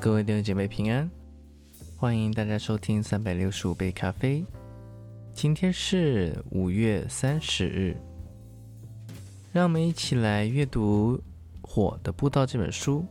[0.00, 1.10] 各位弟兄姐妹平安，
[1.94, 4.42] 欢迎大家收听三百六十五杯咖啡。
[5.34, 7.94] 今天是五月三十日，
[9.52, 11.18] 让我们一起来阅读
[11.60, 13.04] 《火的步道》这本书。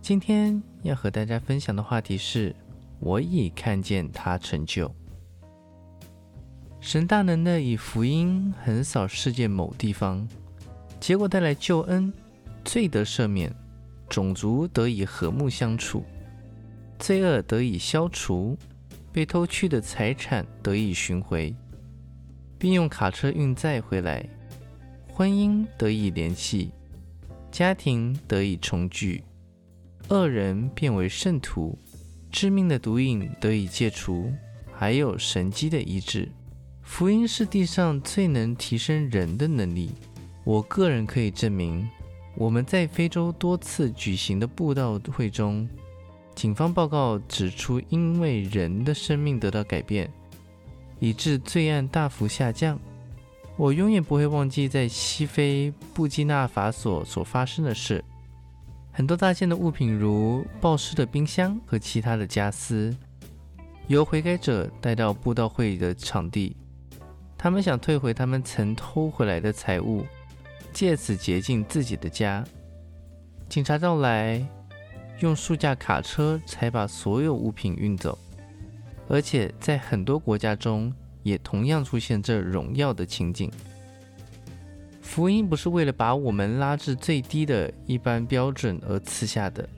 [0.00, 2.54] 今天要和大家分享的话题是：
[3.00, 4.88] 我已看见他成就。
[6.78, 10.28] 神大能的以福音横扫世界某地方，
[11.00, 12.12] 结果带来救恩，
[12.64, 13.52] 罪得赦免。
[14.12, 16.04] 种族得以和睦相处，
[16.98, 18.54] 罪恶得以消除，
[19.10, 21.56] 被偷去的财产得以寻回，
[22.58, 24.28] 并用卡车运载回来，
[25.08, 26.72] 婚姻得以联系，
[27.50, 29.24] 家庭得以重聚，
[30.10, 31.78] 恶人变为圣徒，
[32.30, 34.30] 致命的毒瘾得以戒除，
[34.74, 36.28] 还有神机的医治。
[36.82, 39.90] 福音是地上最能提升人的能力。
[40.44, 41.88] 我个人可以证明。
[42.34, 45.68] 我们在非洲多次举行的布道会中，
[46.34, 50.10] 警方报告指出，因为人的生命得到改变，
[50.98, 52.78] 以致罪案大幅下降。
[53.58, 58.02] 我永远不会忘记在西非布基纳法索所发生的事。
[58.90, 62.96] 很多大件的物品，如暴尸的冰箱和其他的家私，
[63.88, 66.56] 由悔改者带到布道会的场地，
[67.36, 70.06] 他们想退回他们曾偷回来的财物。
[70.72, 72.44] 借此洁净自己的家。
[73.48, 74.44] 警察到来，
[75.20, 78.18] 用数架卡车才把所有物品运走。
[79.08, 83.50] 而且在很多国家中，也同样出现这荣耀的情景。
[85.02, 89.68] 福音不是为了把我们拉至最低的一般标准而赐下的，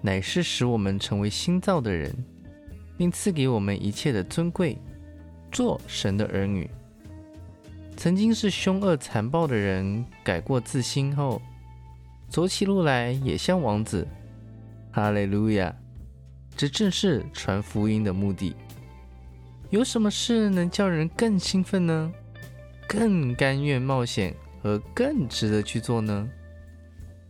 [0.00, 2.12] 乃是使我们成为新造的人，
[2.96, 4.76] 并赐给我们一切的尊贵，
[5.52, 6.68] 做神的儿女。
[7.96, 11.40] 曾经是凶恶残暴的人，改过自新后，
[12.28, 14.06] 走起路来也像王子。
[14.90, 15.74] 哈利路亚！
[16.56, 18.54] 这正是传福音的目的。
[19.70, 22.12] 有什么事能叫人更兴奋呢？
[22.86, 26.28] 更甘愿冒险和更值得去做呢？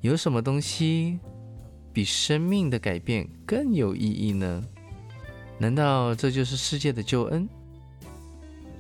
[0.01, 1.21] 有什么东西
[1.93, 4.65] 比生命的改变更有意义呢？
[5.59, 7.49] 难道这就是世界的救恩？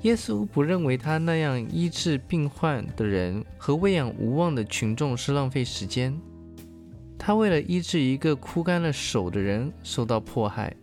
[0.02, 6.12] 耶稣不认为他那样医治病患的人和喂养无望的群众是浪费时间。
[7.16, 10.74] 他为了医治一个枯干了手的人受到迫害。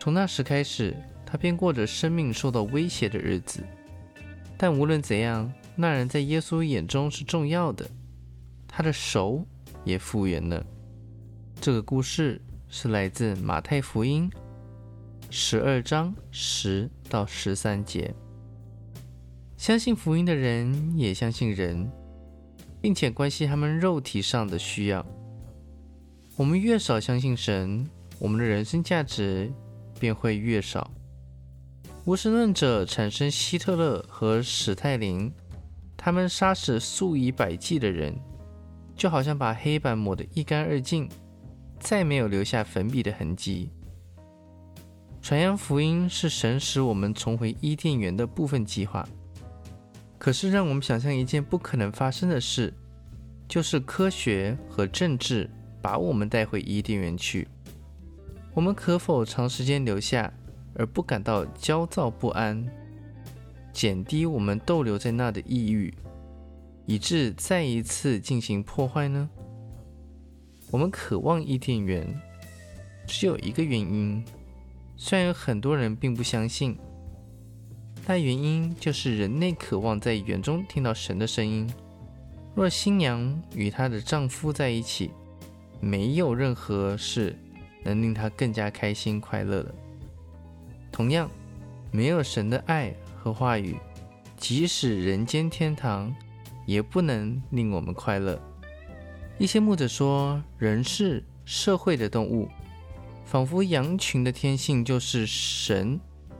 [0.00, 3.62] 从那时开始，他便过着生命受到威胁的日子。
[4.58, 7.88] 但无论怎样，那人在耶稣眼中是重要的。
[8.66, 9.46] 他的手
[9.84, 10.66] 也复原了。
[11.60, 14.28] 这个故事是来自马太福音
[15.30, 18.12] 十二章十到十三节。
[19.64, 21.90] 相信福音的人也相信人，
[22.82, 25.02] 并且关心他们肉体上的需要。
[26.36, 27.88] 我们越少相信神，
[28.18, 29.50] 我们的人生价值
[29.98, 30.90] 便会越少。
[32.04, 35.32] 无神论者产生希特勒和史泰林，
[35.96, 38.14] 他们杀死数以百计的人，
[38.94, 41.08] 就好像把黑板抹得一干二净，
[41.80, 43.70] 再没有留下粉笔的痕迹。
[45.22, 49.08] 传扬福音是神使我们重回伊甸园的部分计划。
[50.18, 52.72] 可是，让我们想象一件不可能发生的事，
[53.46, 55.50] 就是科学和政治
[55.82, 57.46] 把我们带回伊甸园去。
[58.54, 60.32] 我们可否长时间留下，
[60.76, 62.66] 而不感到焦躁不安，
[63.72, 65.92] 减低我们逗留在那的抑郁，
[66.86, 69.28] 以致再一次进行破坏呢？
[70.70, 72.06] 我们渴望伊甸园，
[73.06, 74.24] 只有一个原因，
[74.96, 76.78] 虽然有很多人并不相信。
[78.06, 81.68] 但原因就是人类渴望在园中听到神的声音。
[82.54, 85.10] 若新娘与她的丈夫在一起，
[85.80, 87.36] 没有任何事
[87.82, 89.74] 能令她更加开心快乐的。
[90.92, 91.30] 同样，
[91.90, 93.76] 没有神的爱和话语，
[94.36, 96.14] 即使人间天堂，
[96.66, 98.38] 也不能令我们快乐。
[99.38, 102.48] 一些牧者说，人是社会的动物，
[103.24, 105.98] 仿佛羊群的天性就是神。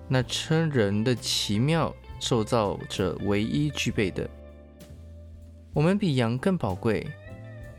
[0.09, 4.29] 那称人的奇妙受造者唯一具备的，
[5.73, 7.07] 我们比羊更宝贵。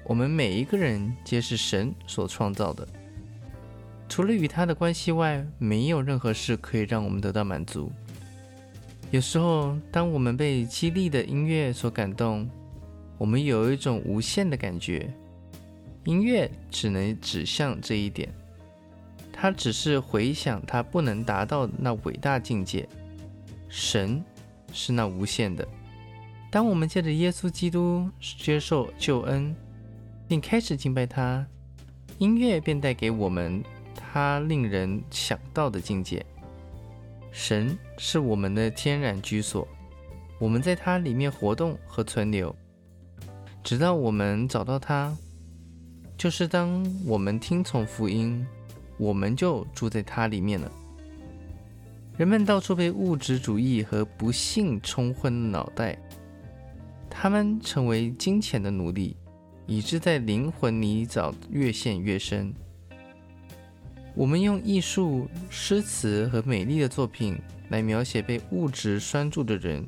[0.04, 2.88] 我们每一个人皆是神所创造的，
[4.08, 7.92] 除了与他的关系外，没有任何事可以让我们得到满足。
[9.12, 12.50] 有时候，当我们被激励的音乐所感动，
[13.18, 15.12] 我们有一种无限的感觉。
[16.04, 18.30] 音乐只能指向这一点。
[19.38, 22.88] 他只是回想，他不能达到那伟大境界。
[23.68, 24.24] 神
[24.72, 25.68] 是那无限的。
[26.50, 29.54] 当我们借着耶稣基督接受救恩，
[30.26, 31.46] 并开始敬拜他，
[32.18, 33.62] 音乐便带给我们
[33.94, 36.26] 他令人想到的境界。
[37.34, 39.68] 神是我们的天然居所，
[40.40, 42.56] 我们在它里面活动和存留，
[43.62, 45.14] 直到我们找到它。
[46.18, 48.48] 就是当我们听从福音，
[48.98, 50.72] 我们就住在它里面了。
[52.18, 55.98] 人们到处被物质主义和不幸冲昏脑袋，
[57.10, 59.18] 他们成为金钱的奴隶，
[59.68, 62.54] 以致在灵魂泥沼越陷越深。
[64.14, 67.38] 我们用艺术、诗词和美丽的作品
[67.68, 69.86] 来描写被物质拴住的人，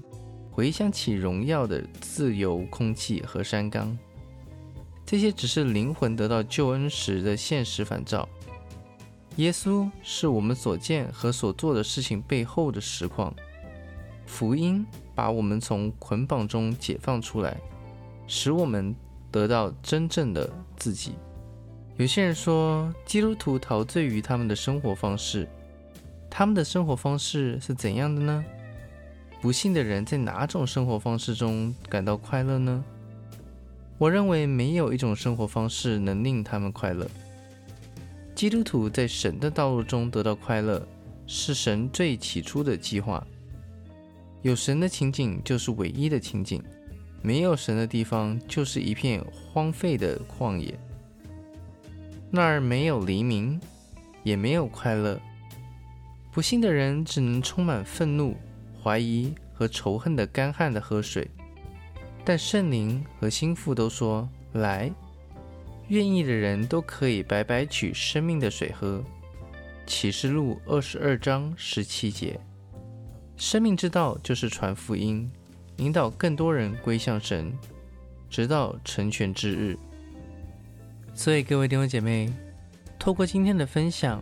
[0.52, 3.98] 回想起荣耀的自由空气和山冈。
[5.06, 8.28] 这些只是灵魂得到救恩时的现实反照。
[9.38, 13.34] 耶稣是我们所见和所做的事情背后的实况。
[14.26, 14.86] 福音
[15.16, 17.58] 把我们从捆绑中解放出来，
[18.28, 18.96] 使我们
[19.32, 21.14] 得到真正的自己。
[21.98, 25.48] 有些人说，基督徒陶醉于他们的生活方式。
[26.30, 28.44] 他们的生活方式是怎样的呢？
[29.40, 32.84] 不幸的人在哪种生活方式中感到快乐呢？
[34.00, 37.08] 我认为没有一种生活方式能令他们快乐。
[38.38, 40.88] 基督徒在神的道路中得到快乐，
[41.26, 43.26] 是神最起初的计划。
[44.44, 46.64] 有神的情景就是唯一的情景，
[47.24, 50.78] 没有神的地方就是一片荒废的旷野。
[52.30, 53.60] 那儿没有黎明，
[54.22, 55.20] 也没有快乐。
[56.32, 58.38] 不幸的人只能充满愤怒、
[58.84, 61.28] 怀疑和仇恨的干旱的喝水。
[62.24, 64.92] 但圣灵和心腹都说：“来，
[65.88, 69.04] 愿意的人都可以白白取生命的水喝。”
[69.88, 72.40] 启示录二十二章十七节。
[73.38, 75.32] 生命之道就是传福音，
[75.78, 77.54] 引导更多人归向神，
[78.30, 79.78] 直到成全之日。
[81.14, 82.34] 所以，各位弟兄姐妹，
[83.00, 84.22] 透过今天的分享，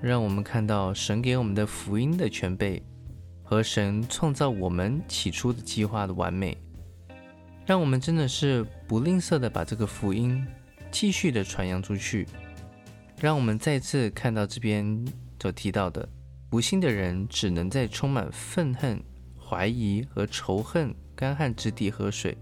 [0.00, 2.82] 让我们看到神给我们的福音的全备，
[3.42, 6.56] 和神创造我们起初的计划的完美。
[7.66, 10.44] 让我们真的是不吝啬的把这个福音
[10.92, 12.28] 继续的传扬出去。
[13.18, 15.04] 让我们再次看到这边
[15.40, 16.08] 所提到的，
[16.48, 19.02] 不幸的人只能在充满愤恨、
[19.36, 22.36] 怀疑和仇恨干旱之地喝水。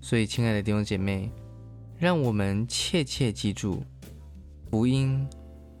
[0.00, 1.30] 所以，亲爱的弟兄姐妹，
[1.98, 3.82] 让我们切切记住，
[4.70, 5.26] 福音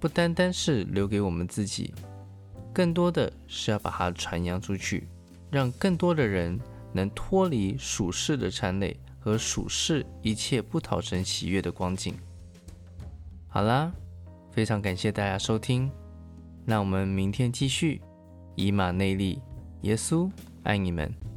[0.00, 1.92] 不单单是留给我们自己，
[2.72, 5.08] 更多的是要把它传扬出去，
[5.50, 6.58] 让更多的人。
[6.90, 12.14] 能脱离属世的缠累和属世一切不讨神喜悦的光景。
[13.48, 13.92] 好啦，
[14.50, 15.90] 非常感谢大家收听，
[16.64, 18.00] 那我们明天继续
[18.56, 19.40] 以马内利，
[19.82, 20.30] 耶稣
[20.62, 21.27] 爱你们。